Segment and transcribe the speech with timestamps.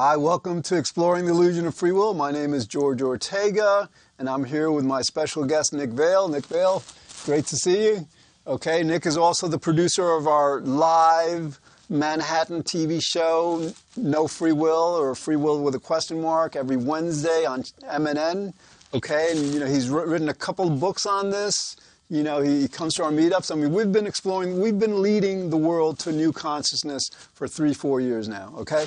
[0.00, 2.14] Hi, welcome to Exploring the Illusion of Free Will.
[2.14, 6.28] My name is George Ortega, and I'm here with my special guest, Nick Vale.
[6.28, 6.84] Nick Vale,
[7.24, 8.08] great to see you.
[8.46, 11.58] Okay, Nick is also the producer of our live
[11.88, 17.44] Manhattan TV show, No Free Will or Free Will with a question mark, every Wednesday
[17.44, 18.54] on MNN.
[18.94, 21.74] Okay, and you know he's written a couple books on this.
[22.10, 23.52] You know, he comes to our meetups.
[23.52, 27.74] I mean, we've been exploring, we've been leading the world to new consciousness for three,
[27.74, 28.86] four years now, okay?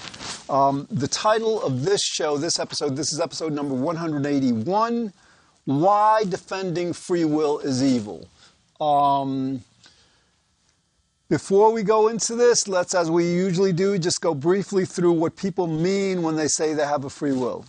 [0.50, 5.14] Um, the title of this show, this episode, this is episode number 181
[5.66, 8.28] Why Defending Free Will is Evil.
[8.80, 9.62] Um,
[11.30, 15.36] before we go into this, let's, as we usually do, just go briefly through what
[15.36, 17.66] people mean when they say they have a free will.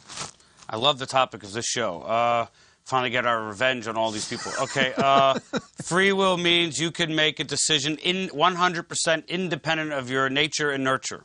[0.71, 2.01] I love the topic of this show.
[2.01, 2.47] Uh,
[2.85, 4.53] finally get our revenge on all these people.
[4.61, 5.39] Okay, uh,
[5.83, 10.85] free will means you can make a decision in 100% independent of your nature and
[10.85, 11.25] nurture.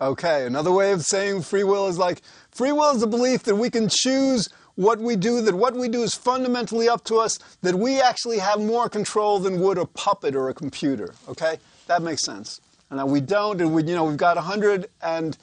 [0.00, 3.54] Okay, another way of saying free will is like free will is the belief that
[3.54, 7.38] we can choose what we do, that what we do is fundamentally up to us,
[7.60, 11.14] that we actually have more control than would a puppet or a computer.
[11.28, 12.60] Okay, that makes sense.
[12.90, 15.36] And we don't, and we, you know, we've got 100 and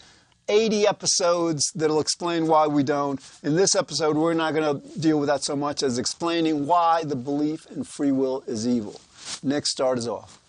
[0.50, 3.22] 80 episodes that'll explain why we don't.
[3.44, 7.04] In this episode, we're not going to deal with that so much as explaining why
[7.04, 9.00] the belief in free will is evil.
[9.44, 10.40] Next, start us off.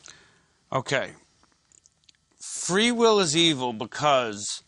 [0.72, 1.12] Okay.
[2.40, 4.62] Free will is evil because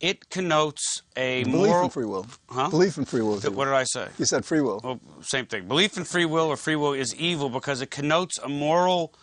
[0.00, 2.26] it connotes a belief moral in free will.
[2.50, 2.68] Huh?
[2.68, 3.36] Belief in free will.
[3.36, 3.56] Is evil.
[3.56, 4.08] What did I say?
[4.18, 4.80] You said free will.
[4.82, 5.68] Well, same thing.
[5.68, 9.14] Belief in free will or free will is evil because it connotes a moral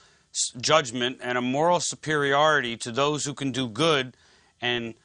[0.59, 4.15] judgment and a moral superiority to those who can do good
[4.61, 4.95] and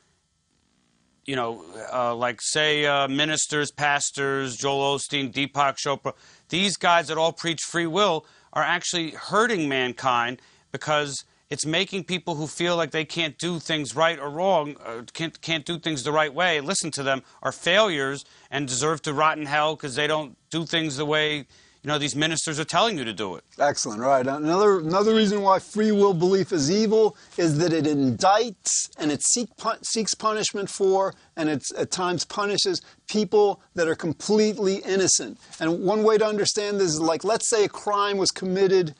[1.28, 1.62] you know,
[1.92, 6.14] uh, like say uh, ministers, pastors, Joel Osteen, Deepak Chopra,
[6.48, 10.40] these guys that all preach free will are actually hurting mankind
[10.72, 15.02] because it's making people who feel like they can't do things right or wrong, uh,
[15.12, 19.12] can't, can't do things the right way, listen to them, are failures and deserve to
[19.12, 21.46] rot in hell because they don't do things the way
[21.82, 23.44] you know these ministers are telling you to do it.
[23.58, 24.00] Excellent.
[24.00, 24.26] Right.
[24.26, 29.22] Another another reason why free will belief is evil is that it indicts and it
[29.22, 29.48] seek,
[29.82, 35.38] seeks punishment for and it at times punishes people that are completely innocent.
[35.60, 38.94] And one way to understand this is like let's say a crime was committed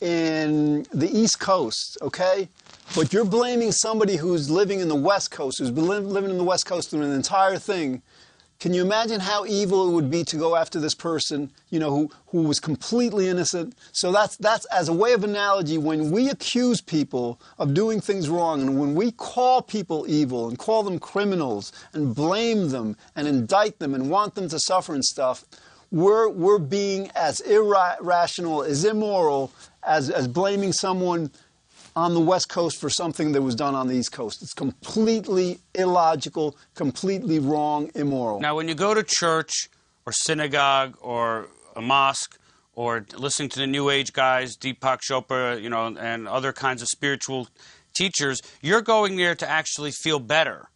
[0.00, 2.48] in the East Coast, okay?
[2.94, 6.44] But you're blaming somebody who's living in the West Coast, who's been living in the
[6.44, 8.02] West Coast through an entire thing
[8.60, 11.90] can you imagine how evil it would be to go after this person, you know,
[11.90, 13.76] who, who was completely innocent?
[13.92, 18.28] So that's, that's as a way of analogy, when we accuse people of doing things
[18.28, 23.28] wrong and when we call people evil and call them criminals and blame them and
[23.28, 25.44] indict them and want them to suffer and stuff,
[25.92, 29.52] we're, we're being as irrational, as immoral
[29.84, 31.30] as, as blaming someone
[31.98, 34.40] on the West Coast for something that was done on the East Coast.
[34.40, 38.38] It's completely illogical, completely wrong, immoral.
[38.38, 39.68] Now, when you go to church
[40.06, 42.38] or synagogue or a mosque
[42.76, 46.88] or listening to the New Age guys, Deepak Chopra, you know, and other kinds of
[46.88, 47.48] spiritual
[47.96, 50.68] teachers, you're going there to actually feel better.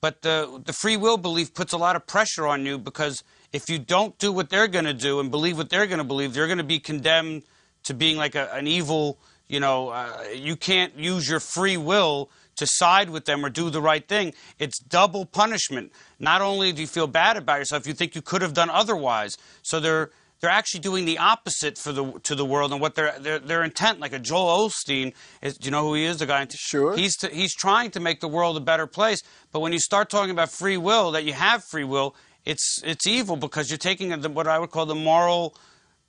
[0.00, 3.22] But the, the free will belief puts a lot of pressure on you because
[3.52, 6.04] if you don't do what they're going to do and believe what they're going to
[6.04, 7.44] believe, you're going to be condemned
[7.84, 12.30] to being like a, an evil you know, uh, you can't use your free will
[12.56, 14.32] to side with them or do the right thing.
[14.58, 15.92] It's double punishment.
[16.20, 19.36] Not only do you feel bad about yourself, you think you could have done otherwise.
[19.62, 23.18] So they're they're actually doing the opposite for the to the world and what their
[23.18, 23.98] their, their intent.
[23.98, 26.18] Like a Joel Osteen is, do you know who he is?
[26.18, 26.46] The guy.
[26.50, 26.96] Sure.
[26.96, 29.20] He's to, he's trying to make the world a better place.
[29.52, 33.06] But when you start talking about free will, that you have free will, it's it's
[33.06, 35.56] evil because you're taking the, what I would call the moral,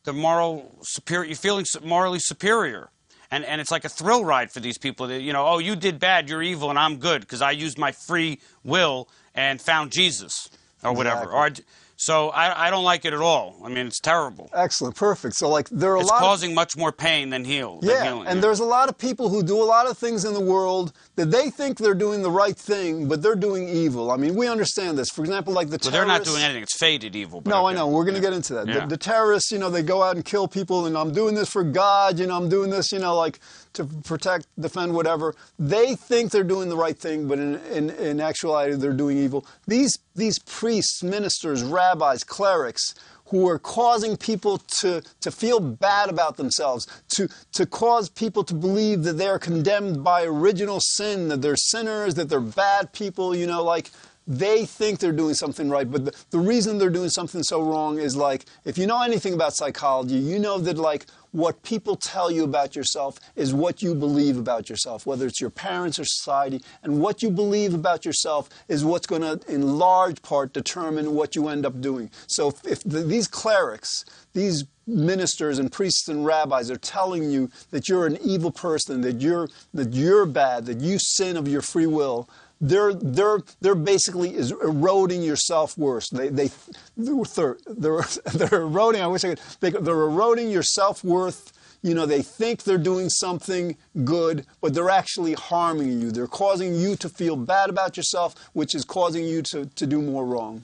[0.03, 1.27] the moral superior.
[1.27, 2.91] You're feeling morally superior
[3.31, 5.07] and and it's like a thrill ride for these people.
[5.07, 7.77] That, you know, oh, you did bad, you're evil, and I'm good because I used
[7.77, 10.49] my free will and found Jesus
[10.83, 11.23] or whatever.
[11.23, 11.63] Exactly.
[11.63, 11.65] Or
[12.01, 13.57] so I, I don't like it at all.
[13.63, 14.49] I mean, it's terrible.
[14.55, 15.35] Excellent, perfect.
[15.35, 16.15] So like there are a lot.
[16.15, 17.79] it's causing of, much more pain than heal.
[17.83, 18.41] Yeah, than healing, and yeah.
[18.41, 21.29] there's a lot of people who do a lot of things in the world that
[21.29, 24.09] they think they're doing the right thing, but they're doing evil.
[24.09, 25.11] I mean, we understand this.
[25.11, 25.91] For example, like the terrorists.
[25.91, 26.25] But terrorists.
[26.25, 26.63] they're not doing anything.
[26.63, 27.39] It's faded evil.
[27.41, 27.87] but No, I know.
[27.87, 28.29] We're going to Yeah.
[28.29, 28.67] get into that.
[28.67, 28.79] Yeah.
[28.79, 31.49] The, the terrorists, you know, they go out and kill people, and I'm doing this
[31.49, 32.17] for God.
[32.17, 33.39] You know, I'm doing this, you know, like
[33.73, 35.35] to protect, defend, whatever.
[35.57, 39.45] They think they're doing the right thing, but in, in, in actuality, they're doing evil.
[39.67, 42.93] These these priests, ministers, rabbis, clerics.
[43.31, 46.85] Who are causing people to, to feel bad about themselves,
[47.15, 52.15] to, to cause people to believe that they're condemned by original sin, that they're sinners,
[52.15, 53.89] that they're bad people, you know, like
[54.27, 57.99] they think they're doing something right, but the, the reason they're doing something so wrong
[57.99, 62.29] is like, if you know anything about psychology, you know that like what people tell
[62.29, 66.61] you about yourself is what you believe about yourself, whether it's your parents or society.
[66.83, 71.35] And what you believe about yourself is what's going to, in large part, determine what
[71.35, 72.09] you end up doing.
[72.27, 77.49] So if, if the, these clerics, these ministers and priests and rabbis are telling you
[77.69, 81.61] that you're an evil person, that you're, that you're bad, that you sin of your
[81.61, 82.29] free will,
[82.61, 86.09] they're they're they're basically eroding your self worth.
[86.11, 86.49] They they
[86.95, 88.01] they're, they're
[88.33, 89.01] they're eroding.
[89.01, 89.39] I wish I could.
[89.59, 91.53] They, they're eroding your self worth.
[91.83, 96.11] You know, they think they're doing something good, but they're actually harming you.
[96.11, 99.99] They're causing you to feel bad about yourself, which is causing you to, to do
[99.99, 100.63] more wrong.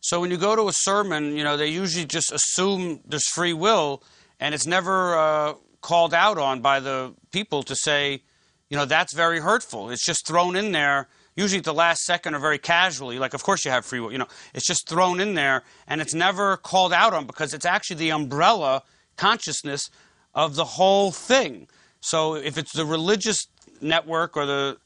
[0.00, 3.52] So when you go to a sermon, you know, they usually just assume there's free
[3.52, 4.02] will,
[4.40, 8.22] and it's never uh, called out on by the people to say,
[8.70, 9.90] you know, that's very hurtful.
[9.90, 13.18] It's just thrown in there, usually at the last second or very casually.
[13.18, 14.12] Like, of course you have free will.
[14.12, 17.66] You know, it's just thrown in there, and it's never called out on because it's
[17.66, 18.82] actually the umbrella
[19.16, 19.88] consciousness
[20.34, 21.68] of the whole thing.
[22.00, 23.46] So if it's the religious
[23.80, 24.78] network or the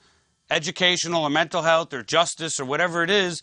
[0.51, 3.43] educational or mental health or justice or whatever it is,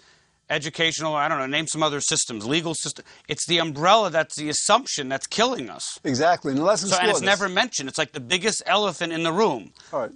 [0.50, 3.06] educational, I don't know, name some other systems, legal system.
[3.28, 6.00] It's the umbrella that's the assumption that's killing us.
[6.04, 6.54] Exactly.
[6.54, 7.90] And, lessons so, and it's never mentioned.
[7.90, 9.72] It's like the biggest elephant in the room.
[9.92, 10.12] All right.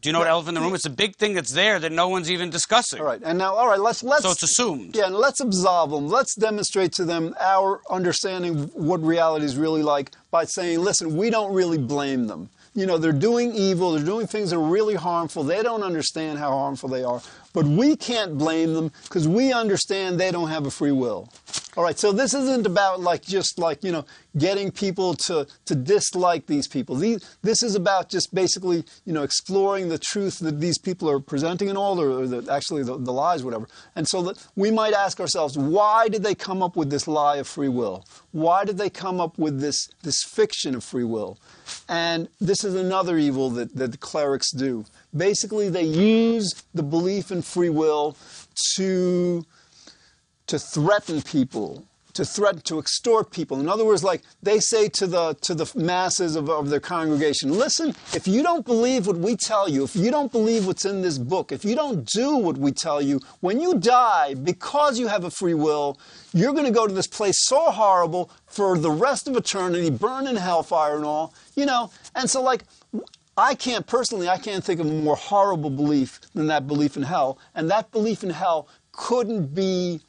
[0.00, 0.26] Do you know yeah.
[0.26, 0.74] what elephant in the room?
[0.74, 3.00] It's a big thing that's there that no one's even discussing.
[3.00, 4.22] All right, and now, all right, let's let's.
[4.22, 4.94] So it's assumed.
[4.94, 6.06] Yeah, and let's absolve them.
[6.06, 11.30] Let's demonstrate to them our understanding what reality is really like by saying, listen, we
[11.30, 14.94] don't really blame them you know, they're doing evil, they're doing things that are really
[14.94, 15.42] harmful.
[15.42, 17.22] They don't understand how harmful they are.
[17.56, 21.30] But we can't blame them because we understand they don't have a free will.
[21.74, 24.04] All right, so this isn't about like just like, you know,
[24.36, 26.96] getting people to, to dislike these people.
[26.96, 31.18] These, this is about just basically, you know, exploring the truth that these people are
[31.18, 33.68] presenting and all, or, the, actually the, the lies, whatever.
[33.94, 37.36] And so that we might ask ourselves, why did they come up with this lie
[37.36, 38.04] of free will?
[38.32, 41.38] Why did they come up with this, this fiction of free will?
[41.88, 44.84] And this is another evil that, that the clerics do.
[45.16, 48.16] Basically, they use the belief in free will
[48.76, 49.44] to,
[50.46, 51.84] to threaten people,
[52.14, 53.60] to threaten, to extort people.
[53.60, 57.50] In other words, like they say to the, to the masses of, of their congregation,
[57.50, 61.02] listen, if you don't believe what we tell you, if you don't believe what's in
[61.02, 65.08] this book, if you don't do what we tell you, when you die, because you
[65.08, 65.98] have a free will,
[66.32, 70.26] you're going to go to this place so horrible for the rest of eternity, burn
[70.26, 71.90] in hellfire and all, you know.
[72.14, 72.64] And so, like,
[73.36, 77.02] I can't personally, I can't think of a more horrible belief than that belief in
[77.02, 77.38] hell.
[77.54, 80.00] And that belief in hell couldn't be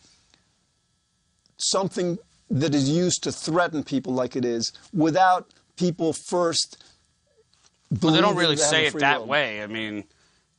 [1.57, 2.17] something
[2.49, 6.83] that is used to threaten people like it is without people first.
[8.01, 9.27] Well, they don't really say it that will.
[9.27, 9.61] way.
[9.61, 10.05] I mean,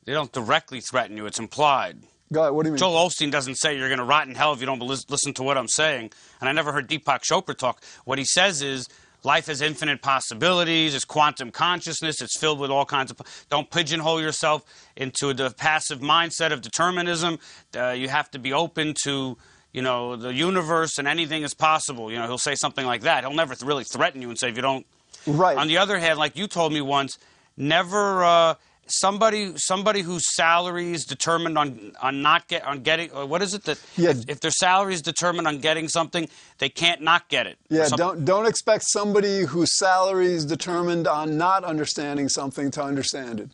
[0.05, 1.27] they don't directly threaten you.
[1.27, 1.99] It's implied.
[2.31, 2.79] God, what do you mean?
[2.79, 5.43] Joel Osteen doesn't say you're going to rot in hell if you don't listen to
[5.43, 6.11] what I'm saying.
[6.41, 7.83] And I never heard Deepak Chopra talk.
[8.05, 8.87] What he says is
[9.25, 10.95] life has infinite possibilities.
[10.95, 12.23] It's quantum consciousness.
[12.23, 13.21] It's filled with all kinds of.
[13.51, 14.65] Don't pigeonhole yourself
[14.97, 17.39] into the passive mindset of determinism.
[17.77, 19.37] Uh, you have to be open to
[19.73, 22.11] you know, the universe and anything is possible.
[22.11, 23.25] You know, he'll say something like that.
[23.25, 24.87] He'll never really threaten you and say if you don't.
[25.27, 25.57] Right.
[25.59, 27.19] On the other hand, like you told me once,
[27.57, 28.55] never uh,
[28.91, 33.55] somebody somebody whose salary is determined on on not get on getting uh, what is
[33.55, 34.11] it that yeah.
[34.11, 37.59] if, if, their salary is determined on getting something, they can't not get it.
[37.69, 37.89] Yeah.
[37.89, 43.51] Don't don't expect somebody whose salary is determined on not understanding something to understand it.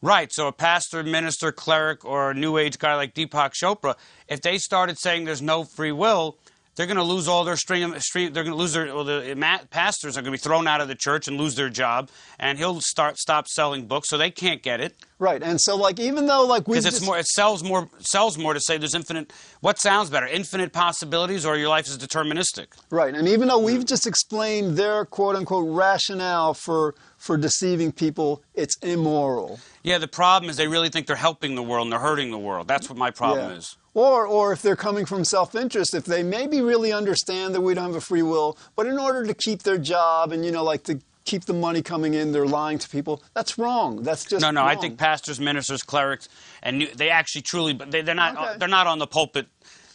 [0.00, 0.32] Right.
[0.32, 3.94] So a pastor, minister, cleric, or a new age guy like Deepak Chopra,
[4.26, 6.38] if they started saying there's no free will,
[6.74, 7.94] they're going to lose all their stream.
[8.00, 8.86] stream they're going to lose their.
[8.86, 11.68] Well, the pastors are going to be thrown out of the church and lose their
[11.68, 14.94] job, and he'll start stop selling books, so they can't get it.
[15.18, 18.38] Right, and so like even though like we because it's more, it sells more, sells
[18.38, 19.32] more to say there's infinite.
[19.60, 22.68] What sounds better, infinite possibilities, or your life is deterministic?
[22.90, 28.42] Right, and even though we've just explained their quote unquote rationale for for deceiving people,
[28.52, 29.60] it's immoral.
[29.84, 32.38] Yeah, the problem is they really think they're helping the world and they're hurting the
[32.38, 32.66] world.
[32.66, 33.58] That's what my problem yeah.
[33.58, 33.76] is.
[33.94, 37.74] Or, or if they're coming from self interest, if they maybe really understand that we
[37.74, 40.64] don't have a free will, but in order to keep their job and, you know,
[40.64, 43.22] like to keep the money coming in, they're lying to people.
[43.34, 44.02] That's wrong.
[44.02, 44.62] That's just no, no.
[44.62, 44.70] Wrong.
[44.70, 46.28] I think pastors, ministers, clerics,
[46.60, 48.36] and they actually truly, but they, are not.
[48.36, 48.58] Okay.
[48.58, 49.46] They're not on the pulpit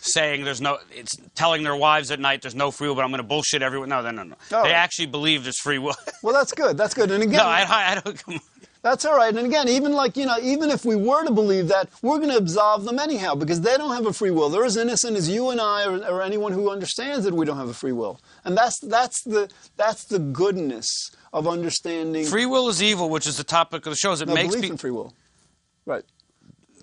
[0.08, 0.80] saying there's no.
[0.92, 3.62] It's telling their wives at night there's no free will, but I'm going to bullshit
[3.62, 3.90] everyone.
[3.90, 4.36] No, no, no, no.
[4.52, 4.64] Oh.
[4.64, 5.96] They actually believe there's free will.
[6.24, 6.78] well, that's good.
[6.78, 7.12] That's good.
[7.12, 8.24] And again, no, I, I, I don't.
[8.24, 8.40] Come
[8.88, 9.36] that's all right.
[9.36, 12.30] And again, even like, you know, even if we were to believe that, we're going
[12.30, 14.50] to absolve them anyhow because they don't have a free will.
[14.50, 17.58] They're as innocent as you and I or, or anyone who understands that we don't
[17.58, 18.22] have a free will.
[18.46, 22.26] And that's, that's, the, that's the goodness of understanding.
[22.26, 24.12] Free will is evil, which is the topic of the show.
[24.12, 25.14] Is it no, makes belief in free will.
[25.86, 26.04] Right.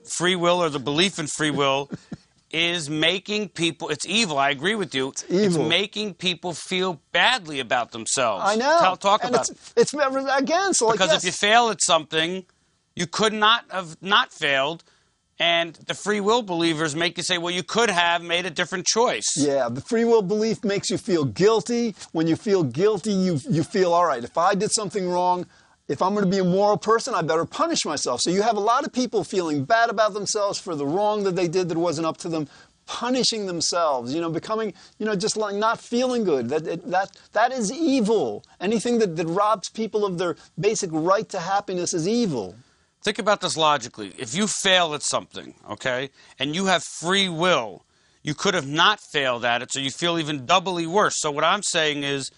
[0.07, 1.91] free will or the belief in free will
[2.55, 3.89] is making people.
[3.89, 4.39] It's evil.
[4.39, 5.09] I agree with you.
[5.09, 5.45] It's evil.
[5.45, 8.45] it's making people feel badly about themselves.
[8.47, 8.79] I know.
[8.81, 10.73] Tell, talk and about it's, it's again.
[10.73, 11.19] So like because yes.
[11.19, 12.47] if you fail at something,
[12.95, 14.85] you could not have not failed.
[15.37, 18.87] And the free will believers make you say, well, you could have made a different
[18.87, 19.27] choice.
[19.37, 21.97] Yeah, the free will belief makes you feel guilty.
[22.13, 25.47] When you feel guilty, you, you feel, all right, if I did something wrong,
[25.89, 28.21] if I'm going to be a moral person, I better punish myself.
[28.21, 31.37] So you have a lot of people feeling bad about themselves for the wrong that
[31.37, 32.49] they did that wasn't up to them,
[32.87, 36.49] punishing themselves, you know, becoming, you know, just like not feeling good.
[36.49, 38.45] That, that, that is evil.
[38.61, 42.55] Anything that, that robs people of their basic right to happiness is evil.
[43.03, 44.13] Think about this logically.
[44.19, 47.85] If you fail at something, okay, and you have free will,
[48.23, 51.21] you could have not failed at it, so you feel even doubly worse.
[51.21, 52.31] So, what I'm saying is,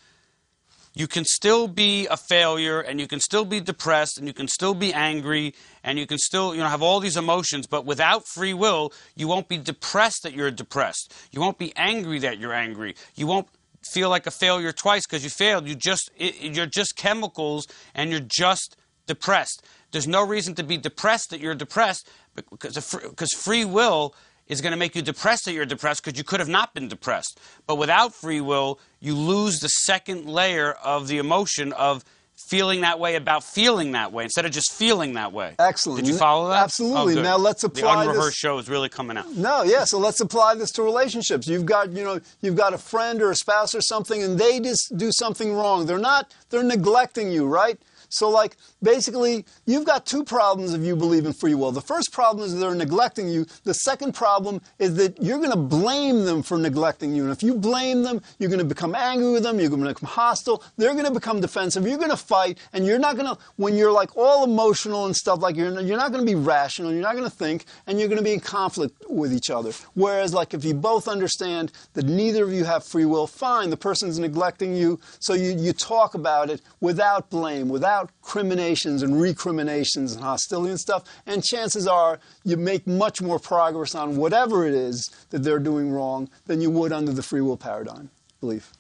[0.97, 4.49] you can still be a failure and you can still be depressed and you can
[4.49, 8.27] still be angry and you can still you know have all these emotions but without
[8.27, 11.15] free will you won't be depressed that you're depressed.
[11.31, 12.97] You won't be angry that you're angry.
[13.15, 13.47] You won't
[13.83, 15.69] feel like a failure twice because you failed.
[15.69, 18.77] You just it, you're just chemicals and you're just
[19.07, 19.65] depressed.
[19.93, 24.15] There's no reason to be depressed that you're depressed because because free will
[24.49, 26.89] is going to make you depressed that you're depressed because you could have not been
[26.89, 27.41] depressed.
[27.67, 32.05] But without free will, you lose the second layer of the emotion of
[32.37, 35.55] feeling that way about feeling that way instead of just feeling that way.
[35.59, 36.05] Excellent.
[36.05, 36.65] Did you follow that?
[36.65, 37.19] Absolutely.
[37.19, 38.35] Oh, now let's apply the unrehearsed this.
[38.35, 39.33] show is really coming out.
[39.33, 39.85] No, yeah.
[39.85, 41.49] So let's apply this to relationships.
[41.49, 44.61] You've got, you know, you've got a friend or a spouse or something, and they
[44.61, 45.87] just do something wrong.
[45.87, 46.35] They're not.
[46.51, 47.79] They're neglecting you, right?
[48.09, 51.73] So, like, basically, you've got two problems if you believe in free will.
[51.73, 53.47] The first problem is they're neglecting you.
[53.65, 57.25] The second problem is that you're going to blame them for neglecting you.
[57.25, 59.89] And if you blame them, you're going to become angry with them, you're going to
[59.89, 63.27] become hostile, they're going to become defensive, you're going to fight, and you're not going
[63.27, 66.35] to, when you're like all emotional and stuff, like you're, you're not going to be
[66.35, 69.51] rational, you're not going to think, and you're going to be in conflict with each
[69.51, 69.73] other.
[69.95, 73.77] Whereas, like, if you both understand that neither of you have free will, fine, the
[73.77, 80.15] person's neglecting you, so you, you talk about it without blame, without criminations and recriminations
[80.15, 84.75] and hostility and stuff, and chances are you make much more progress on whatever it
[84.75, 88.11] is that they're doing wrong than you would under the free will paradigm
[88.41, 88.73] belief.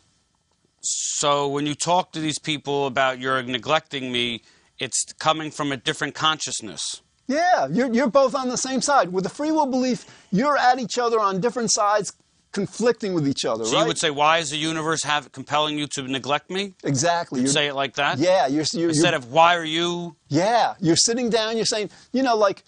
[0.80, 4.42] So when you talk to these people about you're neglecting me,
[4.78, 7.02] it's coming from a different consciousness.
[7.26, 9.12] Yeah, you're, you're both on the same side.
[9.12, 12.12] With the free will belief, you're at each other on different sides,
[12.53, 13.81] conflicting with each other, So right?
[13.83, 16.75] you would say, why is the universe have, compelling you to neglect me?
[16.85, 17.41] exactly.
[17.41, 18.19] You'd say it like that?
[18.19, 21.91] Yeah, you're, you're, Instead you're of, why are you Yeah, you're sitting down, you're saying,
[22.12, 22.62] you know, like,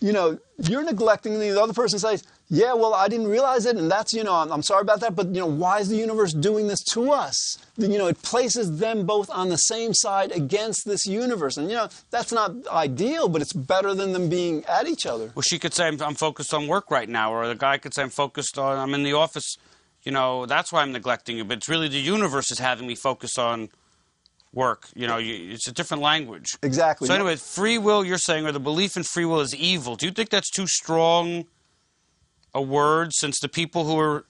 [0.00, 1.50] you know, you're neglecting me.
[1.50, 4.52] The other person says, yeah, well, I didn't realize it, and that's, you know, I'm,
[4.52, 7.58] I'm sorry about that, but, you know, why is the universe doing this to us?
[7.78, 11.56] You know, it places them both on the same side against this universe.
[11.56, 15.32] And, you know, that's not ideal, but it's better than them being at each other.
[15.34, 17.94] Well, she could say, I'm, I'm focused on work right now, or the guy could
[17.94, 19.56] say, I'm focused on, I'm in the office.
[20.02, 21.44] You know, that's why I'm neglecting you.
[21.44, 23.70] But it's really the universe is having me focus on
[24.52, 24.88] work.
[24.94, 26.58] You know, you, it's a different language.
[26.62, 27.08] Exactly.
[27.08, 29.96] So, anyway, free will, you're saying, or the belief in free will is evil.
[29.96, 31.46] Do you think that's too strong
[32.54, 34.24] a word since the people who are,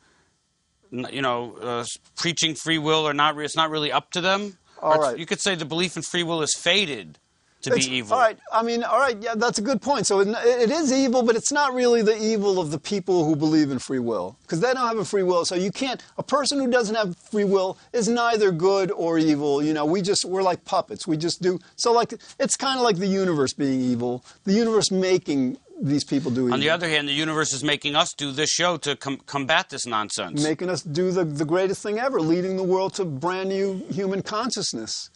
[0.91, 1.85] you know, uh,
[2.17, 4.57] preaching free will are not, re- it's not really up to them?
[4.81, 5.19] All right.
[5.19, 7.19] You could say the belief in free will is fated
[7.63, 8.15] to It's- be evil.
[8.15, 8.39] All right.
[8.53, 9.17] I mean, all right.
[9.21, 10.07] Yeah, that's a good point.
[10.07, 13.35] So it, it is evil, but it's not really the evil of the people who
[13.35, 15.47] believe in free will because they don't have a free will.
[15.47, 16.03] So you can't.
[16.19, 19.63] A person who doesn't have free will is neither good or evil.
[19.63, 21.07] You know, we just we're like puppets.
[21.07, 21.59] We just do.
[21.77, 24.23] So like it's kind of like the universe being evil.
[24.45, 26.55] The universe making these people do evil.
[26.55, 29.69] On the other hand, the universe is making us do this show to com- combat
[29.69, 30.43] this nonsense.
[30.43, 34.23] making us do the, the greatest thing ever, leading the world to brand new human
[34.23, 35.11] consciousness.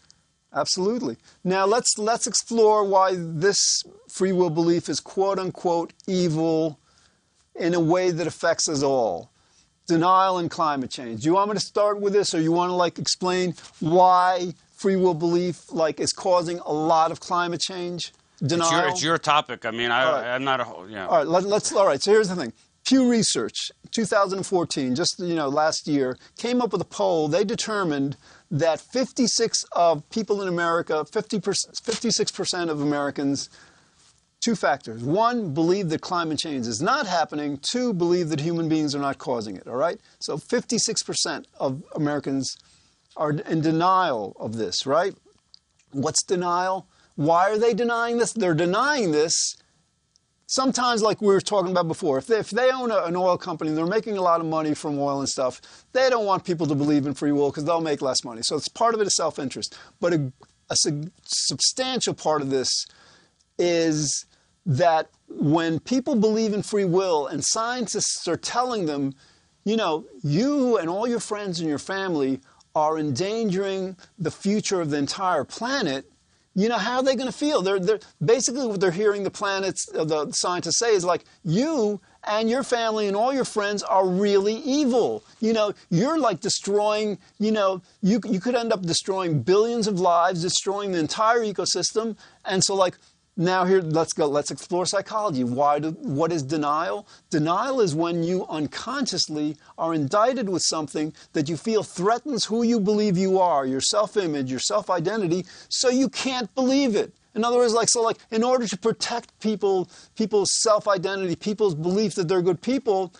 [0.54, 1.16] Absolutely.
[1.44, 6.78] Now let's let's explore why this free will belief is quote unquote evil
[7.54, 9.30] in a way that affects us all.
[9.86, 11.22] Denial and climate change.
[11.22, 14.54] Do you want me to start with this or you want to like explain why
[14.74, 18.12] free will belief like is causing a lot of climate change?
[18.40, 19.64] It's, your, it's your topic.
[19.64, 20.34] I mean, I, right.
[20.34, 21.06] I'm not a whole, yeah.
[21.06, 21.72] All right, let, let's.
[21.72, 22.02] All right.
[22.02, 22.52] So here's the thing.
[22.88, 27.28] Pew Research, 2014, just you know last year, came up with a poll.
[27.28, 28.16] They determined
[28.50, 33.50] that 56 of people in America, 50 56 percent of Americans,
[34.40, 35.02] two factors.
[35.02, 37.58] One, believe that climate change is not happening.
[37.58, 39.66] Two, believe that human beings are not causing it.
[39.66, 40.00] All right.
[40.20, 42.56] So 56 percent of Americans
[43.16, 44.86] are in denial of this.
[44.86, 45.14] Right.
[45.92, 46.86] What's denial?
[47.18, 48.32] Why are they denying this?
[48.32, 49.56] They're denying this
[50.46, 52.16] sometimes like we were talking about before.
[52.16, 54.72] If they, if they own a, an oil company they're making a lot of money
[54.72, 55.60] from oil and stuff
[55.92, 58.42] they don't want people to believe in free will because they'll make less money.
[58.44, 59.76] So it's part of it is self-interest.
[59.98, 60.32] But a,
[60.70, 62.86] a sub- substantial part of this
[63.58, 64.24] is
[64.64, 69.12] that when people believe in free will and scientists are telling them,
[69.64, 72.38] you know, you and all your friends and your family
[72.76, 76.08] are endangering the future of the entire planet,
[76.54, 77.62] you know, how are they going to feel?
[77.62, 82.00] They're, they're basically what they're hearing the planets, uh, the scientists say is like, you
[82.24, 85.22] and your family and all your friends are really evil.
[85.40, 90.00] You know, you're like destroying, you know, you, you could end up destroying billions of
[90.00, 92.16] lives, destroying the entire ecosystem.
[92.44, 92.96] And so, like,
[93.38, 95.44] now here, let's go, let's explore psychology.
[95.44, 97.06] Why do, what is denial?
[97.30, 102.80] Denial is when you unconsciously are indicted with something that you feel threatens who you
[102.80, 107.12] believe you are, your self-image, your self-identity, so you can't believe it.
[107.36, 112.16] In other words, like so, like in order to protect people, people's self-identity, people's belief
[112.16, 113.14] that they're good people,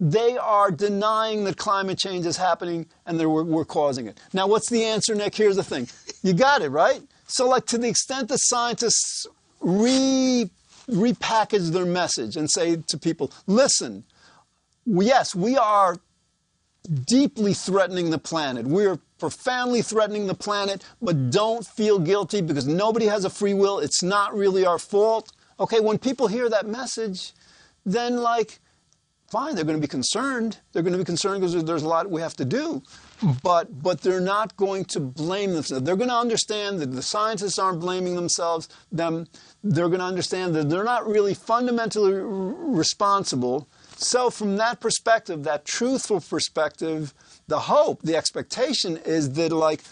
[0.00, 4.18] they are denying that climate change is happening and that we're, we're causing it.
[4.32, 5.36] Now, what's the answer, Nick?
[5.36, 5.88] Here's the thing.
[6.24, 7.00] You got it, right?
[7.28, 9.26] So, like, to the extent that scientists
[9.64, 10.50] re
[10.88, 14.04] repackage their message and say to people, listen,
[14.84, 15.96] yes, we are
[17.06, 18.66] deeply threatening the planet.
[18.66, 23.78] We're profoundly threatening the planet, but don't feel guilty because nobody has a free will.
[23.78, 25.32] It's not really our fault.
[25.58, 27.32] Okay, when people hear that message,
[27.86, 28.58] then like,
[29.30, 30.58] fine, they're going to be concerned.
[30.72, 32.82] They're going to be concerned because there's a lot we have to do.
[33.42, 35.84] But, but they're not going to blame themselves.
[35.84, 38.68] They're going to understand that the scientists aren't blaming themselves.
[38.90, 39.26] Them,
[39.62, 43.68] they're going to understand that they're not really fundamentally responsible.
[43.96, 47.14] So, from that perspective, that truthful perspective,
[47.46, 49.82] the hope, the expectation is that, like,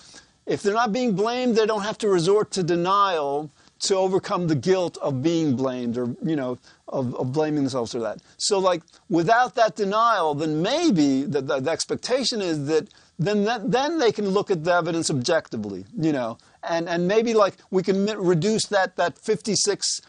[0.46, 3.50] if they're not being blamed, they don't have to resort to denial
[3.82, 7.98] to overcome the guilt of being blamed or, you know, of, of blaming themselves for
[8.00, 8.18] that.
[8.36, 12.88] So, like, without that denial, then maybe the, the, the expectation is that
[13.24, 17.34] then, that, then they can look at the evidence objectively, you know, and, and maybe
[17.34, 20.02] like we can reduce that, that 56%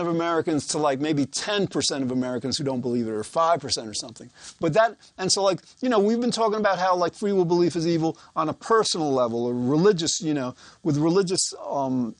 [0.00, 3.94] of Americans to like maybe 10% of Americans who don't believe it or 5% or
[3.94, 4.30] something.
[4.60, 7.44] But that, and so like, you know, we've been talking about how like free will
[7.44, 12.14] belief is evil on a personal level or religious, you know, with religious, um,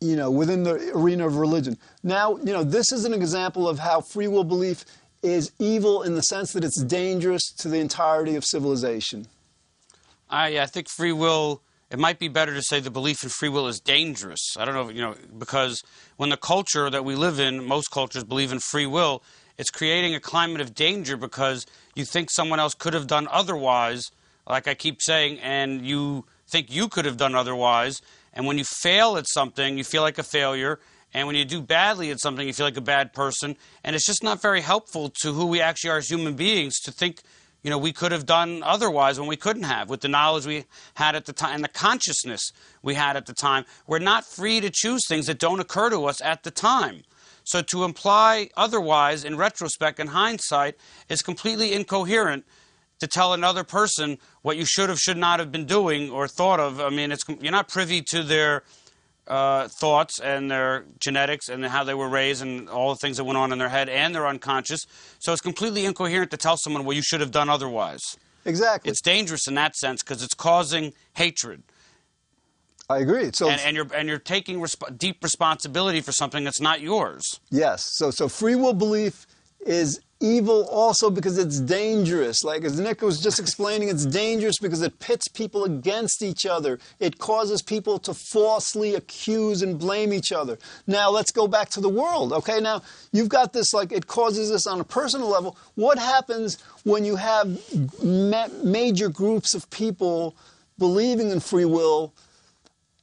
[0.00, 1.78] you know, within the arena of religion.
[2.02, 4.84] Now, you know, this is an example of how free will belief
[5.22, 9.26] is evil in the sense that it's dangerous to the entirety of civilization.
[10.32, 13.50] I, I think free will it might be better to say the belief in free
[13.50, 14.56] will is dangerous.
[14.58, 15.82] I don't know, you know, because
[16.16, 19.22] when the culture that we live in, most cultures believe in free will,
[19.58, 24.10] it's creating a climate of danger because you think someone else could have done otherwise,
[24.48, 28.00] like I keep saying, and you think you could have done otherwise.
[28.32, 30.80] And when you fail at something, you feel like a failure.
[31.12, 33.54] And when you do badly at something, you feel like a bad person.
[33.84, 36.90] And it's just not very helpful to who we actually are as human beings to
[36.90, 37.20] think
[37.62, 40.64] you know, we could have done otherwise when we couldn't have with the knowledge we
[40.94, 43.64] had at the time and the consciousness we had at the time.
[43.86, 47.04] We're not free to choose things that don't occur to us at the time.
[47.44, 50.76] So to imply otherwise in retrospect and hindsight
[51.08, 52.44] is completely incoherent
[53.00, 56.60] to tell another person what you should have, should not have been doing or thought
[56.60, 56.80] of.
[56.80, 58.62] I mean, it's, you're not privy to their
[59.26, 63.24] uh, thoughts and their genetics and how they were raised and all the things that
[63.24, 64.80] went on in their head and their unconscious.
[65.18, 68.16] So it's completely incoherent to tell someone, well, you should have done otherwise.
[68.44, 68.90] Exactly.
[68.90, 71.62] It's dangerous in that sense because it's causing hatred.
[72.90, 73.30] I agree.
[73.32, 77.40] So and, and you're and you're taking resp- deep responsibility for something that's not yours.
[77.50, 77.84] Yes.
[77.94, 79.26] So so free will belief
[79.64, 82.44] is evil also because it's dangerous.
[82.44, 86.78] Like as Nick was just explaining, it's dangerous because it pits people against each other.
[87.00, 90.58] It causes people to falsely accuse and blame each other.
[90.86, 92.32] Now let's go back to the world.
[92.32, 92.82] Okay, now
[93.12, 95.56] you've got this like it causes this on a personal level.
[95.74, 97.46] What happens when you have
[98.02, 100.36] ma- major groups of people
[100.78, 102.14] believing in free will?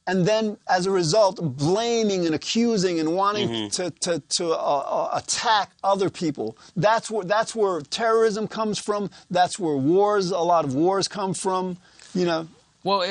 [0.06, 3.68] And then as a result blaming and accusing and wanting mm-hmm.
[3.68, 6.56] to, to, to uh, uh, attack other people.
[6.76, 9.10] That's where that's where terrorism comes from.
[9.30, 11.76] That's where wars a lot of wars come from
[12.14, 12.48] you know.
[12.82, 13.04] Well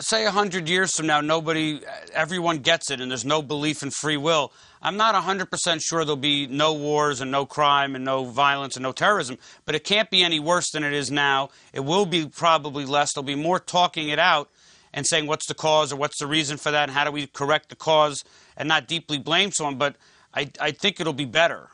[0.00, 1.80] say a hundred years from now nobody
[2.14, 4.52] everyone gets it and there's no belief in free will.
[4.82, 8.84] I'm not 100% sure there'll be no wars and no crime and no violence and
[8.84, 11.50] no terrorism but it can't be any worse than it is now.
[11.72, 13.12] It will be probably less.
[13.14, 14.48] There'll be more talking it out
[14.96, 17.26] and saying what's the cause or what's the reason for that and how do we
[17.28, 18.24] correct the cause
[18.56, 19.76] and not deeply blame someone.
[19.76, 19.94] But
[20.34, 21.68] I, I think it'll be better.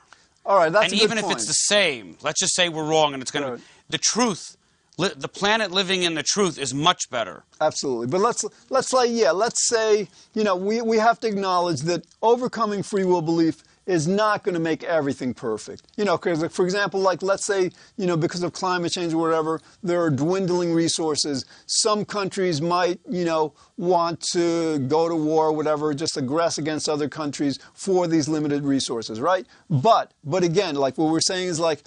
[0.45, 3.23] All right, that's and even if it's the same, let's just say we're wrong and
[3.23, 3.59] it's going right.
[3.59, 4.57] to the truth.
[4.99, 7.45] Li- the planet living in the truth is much better.
[7.61, 11.83] Absolutely, but let's let's say yeah, let's say you know we we have to acknowledge
[11.83, 15.87] that overcoming free will belief is not going to make everything perfect.
[15.97, 19.19] You know, because for example, like let's say, you know, because of climate change or
[19.19, 21.45] whatever, there are dwindling resources.
[21.67, 26.89] Some countries might, you know, want to go to war or whatever, just aggress against
[26.89, 29.47] other countries for these limited resources, right?
[29.69, 31.83] But, but again, like what we're saying is like,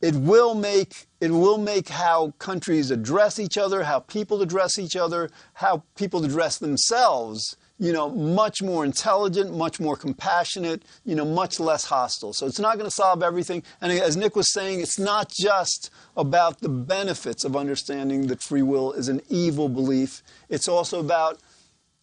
[0.00, 4.96] it will make it will make how countries address each other, how people address each
[4.96, 11.24] other, how people address themselves, you know, much more intelligent, much more compassionate, you know,
[11.24, 12.34] much less hostile.
[12.34, 13.62] So it's not going to solve everything.
[13.80, 18.60] And as Nick was saying, it's not just about the benefits of understanding that free
[18.60, 20.22] will is an evil belief.
[20.50, 21.38] It's also about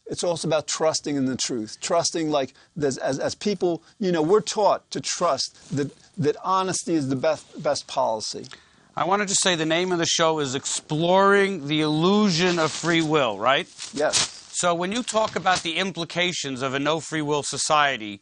[0.10, 1.78] it's also about trusting in the truth.
[1.82, 7.10] Trusting, like, as, as people, you know, we're taught to trust that, that honesty is
[7.10, 8.48] the best, best policy.
[8.96, 13.02] I wanted to say the name of the show is Exploring the Illusion of Free
[13.02, 13.68] Will, right?
[13.94, 14.37] Yes.
[14.58, 18.22] So when you talk about the implications of a no free will society,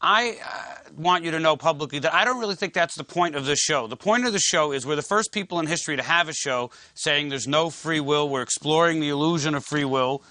[0.00, 3.34] I uh, want you to know publicly that I don't really think that's the point
[3.34, 3.88] of the show.
[3.88, 6.32] The point of the show is we're the first people in history to have a
[6.32, 8.28] show saying there's no free will.
[8.28, 10.22] We're exploring the illusion of free will.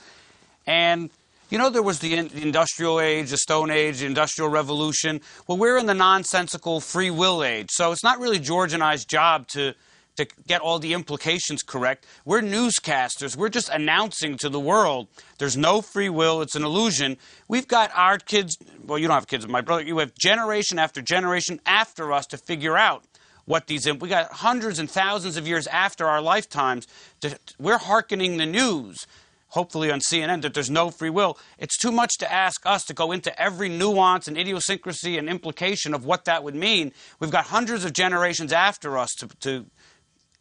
[0.66, 1.10] And
[1.50, 5.20] you know, there was the industrial age, the Stone Age, the Industrial Revolution.
[5.48, 7.72] Well, we're in the nonsensical free will age.
[7.72, 9.74] So it's not really George and I's job to,
[10.17, 12.06] to get all the implications correct.
[12.26, 13.36] We're newscasters.
[13.36, 16.41] We're just announcing to the world there's no free will.
[16.41, 17.17] It's an illusion.
[17.47, 21.02] We've got our kids, well, you don't have kids, my brother, you have generation after
[21.02, 23.04] generation after us to figure out
[23.45, 26.88] what these we got hundreds and thousands of years after our lifetimes
[27.21, 29.08] to, we're hearkening the news
[29.52, 31.38] hopefully on CNN, that there's no free will.
[31.58, 35.93] It's too much to ask us to go into every nuance and idiosyncrasy and implication
[35.93, 36.93] of what that would mean.
[37.19, 39.65] We've got hundreds of generations after us to, to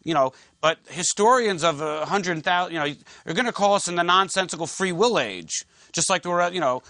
[0.03, 2.95] you know, but historians of a hundred thousand, you know,
[3.27, 6.61] are going to call us in the nonsensical free will age, just like we're, you
[6.61, 6.83] know,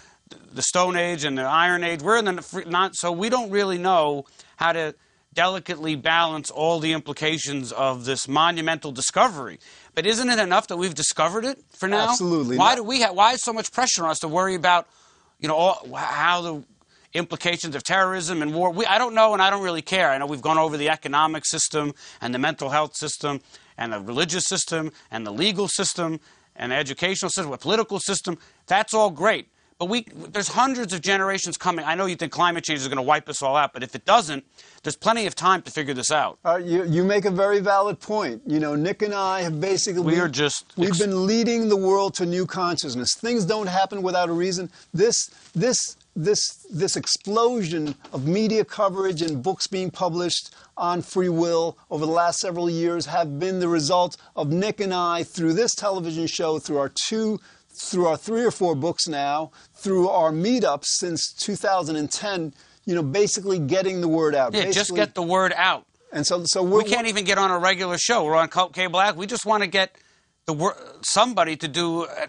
[0.52, 2.02] the Stone Age and the Iron Age.
[2.02, 4.94] We're in the free, not, so we don't really know how to
[5.32, 9.60] delicately balance all the implications of this monumental discovery.
[9.94, 12.10] But isn't it enough that we've discovered it for now?
[12.10, 12.58] Absolutely.
[12.58, 14.88] Why do we have, why is so much pressure on us to worry about,
[15.38, 16.64] you know, all, how the
[17.14, 18.70] implications of terrorism and war?
[18.70, 20.10] We, I don't know, and I don't really care.
[20.10, 23.40] I know we've gone over the economic system and the mental health system
[23.76, 26.20] and the religious system and the legal system
[26.56, 28.38] and the educational system, the political system.
[28.66, 29.48] That's all great.
[29.80, 31.86] But we, there's hundreds of generations coming.
[31.86, 33.94] I know you think climate change is going to wipe us all out, but if
[33.94, 34.44] it doesn't,
[34.82, 36.38] there's plenty of time to figure this out.
[36.44, 38.42] Uh, you, you make a very valid point.
[38.46, 42.12] You know, Nick and I have basically we are just we've been leading the world
[42.16, 43.14] to new consciousness.
[43.14, 44.70] Things don't happen without a reason.
[44.92, 51.78] This this this this explosion of media coverage and books being published on free will
[51.90, 55.74] over the last several years have been the result of Nick and I through this
[55.74, 57.38] television show, through our two
[57.72, 62.52] through our three or four books now, through our meetups since 2010,
[62.84, 64.52] you know, basically getting the word out.
[64.52, 65.86] Yeah, basically, just get the word out.
[66.12, 68.24] And so, so we can't even get on a regular show.
[68.24, 69.16] We're on Cult cable act.
[69.16, 69.96] We just want to get
[70.46, 72.26] the word somebody to do uh,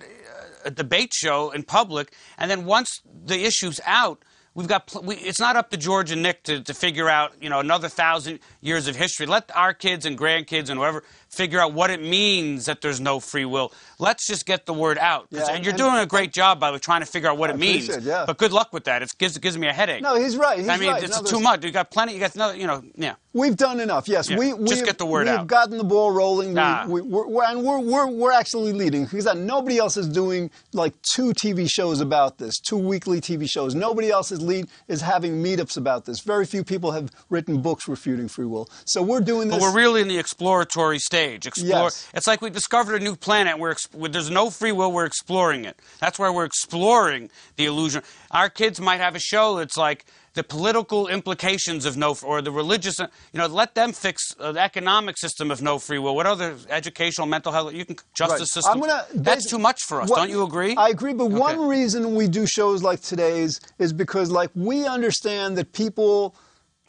[0.66, 5.40] a, debate show in public, and then once the issue's out, we've got we, it's
[5.40, 8.88] not up to George and Nick to, to figure out you know another thousand years
[8.88, 9.26] of history.
[9.26, 13.20] Let our kids and grandkids and whoever figure out what it means that there's no
[13.20, 13.72] free will.
[14.00, 15.28] Let's just get the word out.
[15.32, 17.54] Yeah, and you're and, doing a great job by trying to figure out what I
[17.54, 17.88] it means.
[18.04, 18.26] Yeah.
[18.28, 19.02] But good luck with that.
[19.02, 20.02] It gives, it gives me a headache.
[20.02, 20.60] No, he's right.
[20.60, 21.04] He's I mean, right.
[21.04, 21.64] it's no, too much.
[21.64, 22.14] You got plenty.
[22.14, 23.16] You got no, you know, yeah.
[23.34, 24.10] We've done enough.
[24.10, 24.38] Yes, yeah.
[24.38, 25.48] we, we just get the word we've out.
[25.48, 26.58] gotten the ball rolling.
[26.58, 26.86] Ah.
[26.86, 30.94] We, we, we're, and we're, we're, we're actually leading because nobody else is doing like
[31.02, 33.74] two TV shows about this, two weekly TV shows.
[33.74, 36.20] Nobody else is lead is having meetups about this.
[36.20, 38.68] Very few people have written books refuting free will.
[38.84, 39.60] So we're doing this.
[39.60, 41.21] But we're really in the exploratory stage.
[41.30, 41.84] Explore.
[41.84, 42.08] Yes.
[42.14, 43.58] It's like we discovered a new planet.
[43.60, 43.76] We're
[44.10, 44.92] there's no free will.
[44.92, 45.78] We're exploring it.
[46.00, 48.04] That's why we're exploring the illusion.
[48.32, 52.52] Our kids might have a show that's like the political implications of no, or the
[52.52, 53.08] religious, you
[53.40, 56.16] know, let them fix uh, the economic system of no free will.
[56.16, 58.48] What other educational, mental health, you can justice Right.
[58.48, 58.80] system?
[58.80, 60.10] Gonna- that's too much for us.
[60.10, 60.74] What- don't you agree?
[60.78, 61.36] I agree, but Okay.
[61.36, 66.34] one reason we do shows like today's is because like we understand that people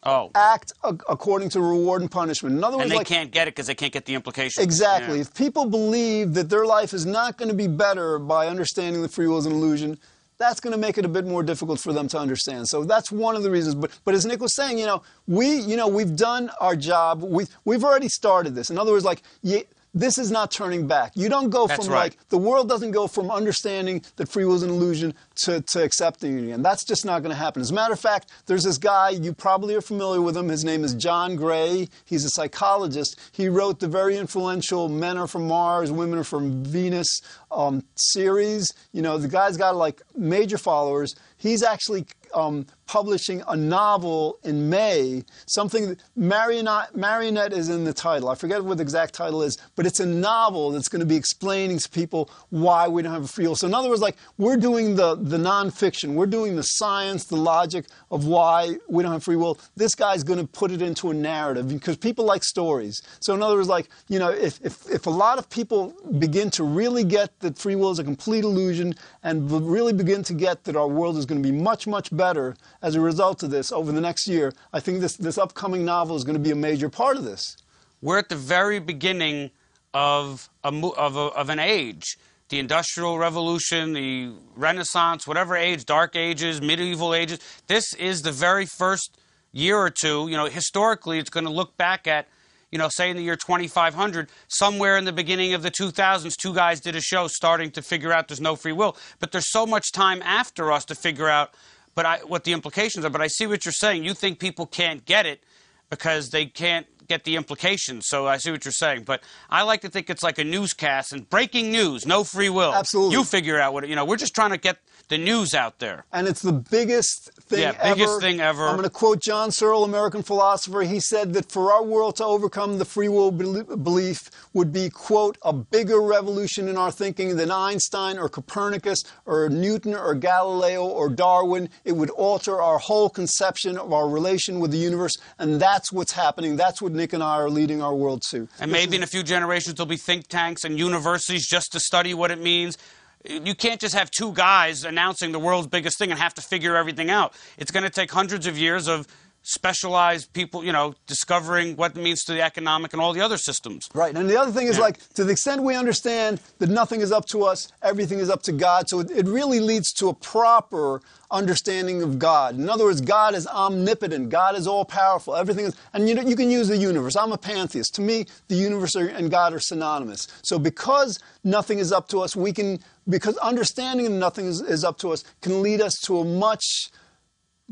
[0.05, 2.55] oh, act a- according to reward and punishment.
[2.55, 4.63] In other words, and they like can't get it because they can't get the implications.
[4.63, 5.15] Exactly.
[5.15, 5.21] Yeah.
[5.21, 9.09] If people believe that their life is not going to be better by understanding the
[9.09, 9.97] free will is an illusion,
[10.37, 12.67] that's going to make it a bit more difficult for them to understand.
[12.67, 13.75] So that's one of the reasons.
[13.75, 17.23] But but as Nick was saying, you know, we you know we've done our job.
[17.23, 18.69] We we've already started this.
[18.69, 19.21] In other words, like.
[19.41, 19.63] You,
[19.95, 21.11] this is not turning back.
[21.13, 22.15] You don't go That's from right.
[22.15, 25.83] like the world doesn't go from understanding that free will is an illusion to, to
[25.83, 26.61] accepting it again.
[26.61, 27.61] That's just not going to happen.
[27.61, 30.47] As a matter of fact, there's this guy, you probably are familiar with him.
[30.47, 31.89] His name is John Gray.
[32.05, 33.19] He's a psychologist.
[33.31, 38.71] He wrote the very influential Men Are From Mars, Women Are From Venus um, series.
[38.91, 41.15] You know, the guy's got like major followers.
[41.37, 48.29] He's actually um, publishing a novel in May, something Marionette, Marionette is in the title.
[48.29, 51.15] I forget what the exact title is, but it's a novel that's going to be
[51.15, 53.55] explaining to people why we don't have a free will.
[53.55, 57.37] So, in other words, like we're doing the, the nonfiction, we're doing the science, the
[57.37, 59.57] logic of why we don't have free will.
[59.77, 63.01] This guy's going to put it into a narrative because people like stories.
[63.21, 66.49] So, in other words, like, you know, if, if, if a lot of people begin
[66.51, 70.65] to really get that free will is a complete illusion and really begin to get
[70.65, 73.71] that our world is going to be much, much better as a result of this
[73.71, 76.55] over the next year, I think this, this upcoming novel is going to be a
[76.55, 77.55] major part of this.
[78.01, 79.51] We're at the very beginning
[79.93, 82.17] of, a, of, a, of an age.
[82.53, 87.39] The Industrial Revolution, the Renaissance, whatever age, Dark Ages, Medieval Ages.
[87.65, 89.17] This is the very first
[89.51, 90.27] year or two.
[90.27, 92.27] You know, historically, it's going to look back at
[92.69, 96.53] you know, say in the year 2500, somewhere in the beginning of the 2000s, two
[96.53, 98.97] guys did a show starting to figure out there's no free will.
[99.17, 101.55] But there's so much time after us to figure out
[101.95, 103.09] but I, what the implications are.
[103.09, 104.03] But I see what you're saying.
[104.03, 105.43] You think people can't get it
[105.89, 108.07] because they can't get the implications.
[108.07, 109.03] So I see what you're saying.
[109.03, 112.73] But I like to think it's like a newscast and breaking news, no free will.
[112.73, 113.15] Absolutely.
[113.15, 114.77] You figure out what, you know, we're just trying to get
[115.09, 116.05] the news out there.
[116.13, 117.95] And it's the biggest thing yeah, ever.
[117.95, 118.67] biggest thing ever.
[118.67, 120.81] I'm going to quote John Searle, American philosopher.
[120.81, 125.37] He said that for our world to overcome the free will belief would be, quote,
[125.43, 131.09] a bigger revolution in our thinking than Einstein or Copernicus or Newton or Galileo or
[131.09, 131.69] Darwin.
[131.83, 135.17] It would alter our whole conception of our relation with the universe.
[135.37, 136.55] And that's what's happening.
[136.55, 138.47] That's what Nick and I are leading our world to.
[138.59, 142.13] And maybe in a few generations, there'll be think tanks and universities just to study
[142.13, 142.77] what it means
[143.25, 146.75] you can't just have two guys announcing the world's biggest thing and have to figure
[146.75, 147.33] everything out.
[147.57, 149.07] It's going to take hundreds of years of
[149.43, 153.37] specialized people, you know, discovering what it means to the economic and all the other
[153.37, 153.89] systems.
[153.93, 154.15] Right.
[154.15, 154.83] And the other thing is yeah.
[154.83, 158.41] like, to the extent we understand that nothing is up to us, everything is up
[158.43, 158.87] to God.
[158.89, 162.55] So it, it really leads to a proper understanding of God.
[162.55, 164.29] In other words, God is omnipotent.
[164.29, 165.35] God is all powerful.
[165.35, 167.15] Everything is, and you know, you can use the universe.
[167.15, 167.95] I'm a pantheist.
[167.95, 170.27] To me, the universe and God are synonymous.
[170.43, 172.79] So because nothing is up to us, we can,
[173.09, 176.89] because understanding that nothing is, is up to us can lead us to a much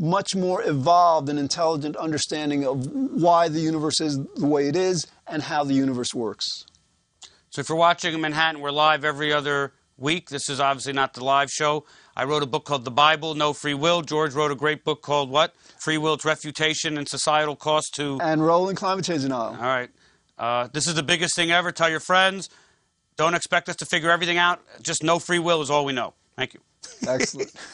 [0.01, 5.07] much more evolved and intelligent understanding of why the universe is the way it is
[5.27, 6.65] and how the universe works.
[7.51, 10.29] So, if you're watching in Manhattan, we're live every other week.
[10.29, 11.85] This is obviously not the live show.
[12.15, 14.01] I wrote a book called The Bible, No Free Will.
[14.01, 15.53] George wrote a great book called what?
[15.79, 18.19] Free Will, Its Refutation and Societal Cost to.
[18.21, 19.55] And Rolling Climate Change Denial.
[19.55, 19.89] All right.
[20.37, 21.71] Uh, this is the biggest thing ever.
[21.71, 22.49] Tell your friends.
[23.17, 24.61] Don't expect us to figure everything out.
[24.81, 26.13] Just no free will is all we know.
[26.35, 26.61] Thank you.
[27.07, 27.51] Excellent.